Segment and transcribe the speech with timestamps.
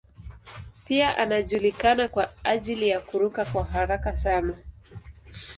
[0.85, 4.53] Pia anajulikana kwa ajili ya kuruka kwa haraka sana.